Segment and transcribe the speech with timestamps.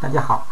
[0.00, 0.46] 大家好，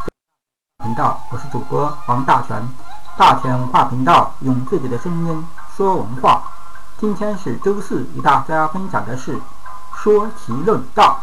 [0.83, 2.69] 频道我是主播王大全，
[3.17, 6.43] 大全文化频道用自己的声音说文化。
[6.99, 9.41] 今天是周四，与大家分享的是
[9.95, 11.21] 说题论道。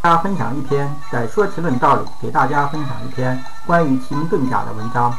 [0.00, 5.12] 大家分享一篇在说题论道里给大家分享一篇关于奇门遁甲的文章。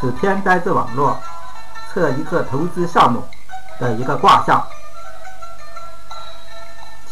[0.00, 1.18] 此篇摘自网络，
[1.92, 3.22] 测一个投资项目。
[3.80, 4.64] 的一个卦象，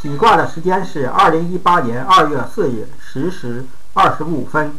[0.01, 4.79] 起卦的时间是二零一八年二月四日十时二十五分。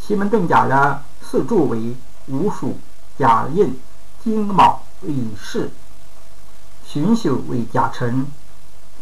[0.00, 1.96] 奇门遁甲的四柱为
[2.28, 2.78] 午鼠、
[3.18, 3.76] 甲寅、
[4.22, 5.68] 金卯、乙巳。
[6.86, 8.24] 旬宿为甲辰，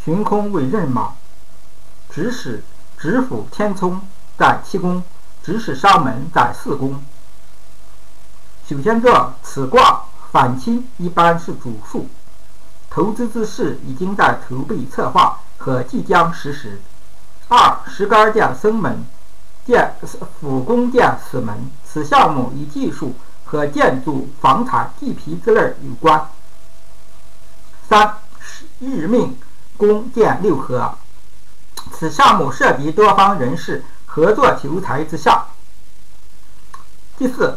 [0.03, 1.15] 旬空为壬卯。
[2.09, 2.65] 子使、
[2.97, 4.01] 子府、天冲
[4.39, 5.03] 在七宫，
[5.43, 7.05] 子使伤门在四宫。
[8.67, 10.05] 首先，这此卦。
[10.35, 12.09] 反期一般是主数，
[12.91, 16.81] 投资之事已经在筹备策划和即将实施。
[17.47, 19.05] 二石杆店生门，
[19.65, 19.95] 建
[20.41, 23.15] 府宫殿死门，此项目与技术
[23.45, 26.29] 和建筑、房产、地皮之类有关。
[27.89, 28.17] 三
[28.81, 29.39] 日命
[29.77, 30.99] 宫殿六合，
[31.93, 35.47] 此项目涉及多方人士合作求财之项。
[37.17, 37.57] 第四。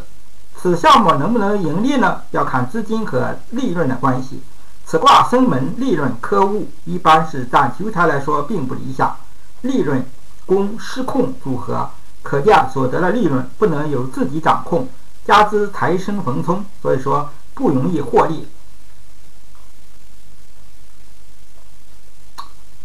[0.67, 2.23] 此项目能不能盈利呢？
[2.31, 4.43] 要看资金和利润的关系。
[4.85, 9.15] 此卦生门，利润可恶，一般是占求财来说并不理想。
[9.61, 10.05] 利润
[10.45, 11.89] 宫失控组合，
[12.21, 14.89] 可见所得的利润不能由自己掌控，
[15.25, 18.45] 加之财生逢冲，所以说不容易获利。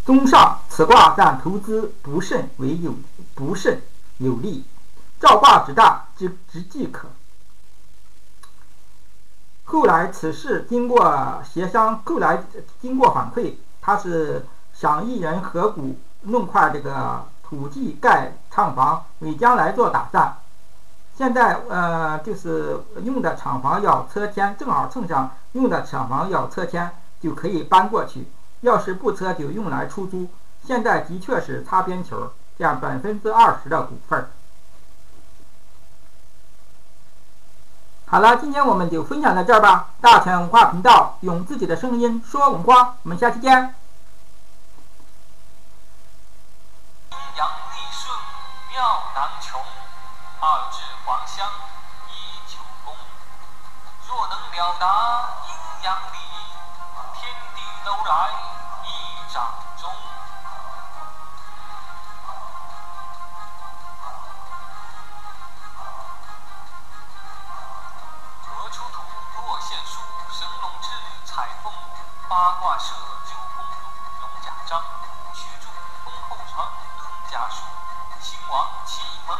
[0.05, 2.95] 综上，此卦占投资不慎为有
[3.35, 3.81] 不慎
[4.19, 4.63] 有利，
[5.19, 7.09] 照卦之大之之即可。
[9.73, 12.43] 后来此事经过协商，后来
[12.79, 20.37] 经过反馈，他是想一人合股弄块这个土地盖厂房，为将来做打算。
[21.17, 28.27] 现在呃，就是用的厂房要拆迁，正好蹭上用的厂房要拆迁，就可以搬过去。
[28.61, 30.27] 要是不拆，就用来出租。
[30.63, 34.27] 现在的确是擦边球，占百分之二十的股份。
[38.13, 39.87] 好了，今天我们就分享到这儿吧。
[39.99, 43.51] 大全文化频道用自己的声音说文化，我们下期见。
[47.09, 48.15] 阴阳利顺
[48.69, 49.59] 妙难穷，
[50.39, 51.43] 二至黄香
[52.07, 52.13] 一
[52.45, 52.93] 九宫。
[54.07, 54.85] 若能了达
[55.49, 56.17] 阴阳理，
[57.19, 58.29] 天地都来
[72.83, 73.87] 射九宫图，
[74.19, 74.83] 龙甲章，
[75.33, 75.69] 驱逐
[76.03, 76.59] 封后成，
[76.99, 77.63] 论家书，
[78.19, 79.39] 兴亡启蒙，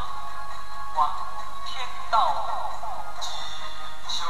[0.94, 1.20] 万物
[1.66, 2.16] 天道，
[3.20, 3.28] 吉
[4.08, 4.26] 凶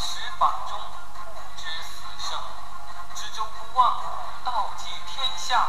[0.00, 0.78] 石舫中，
[1.12, 2.38] 不知死生，
[3.14, 4.02] 之中万物
[4.42, 5.68] 道济天下。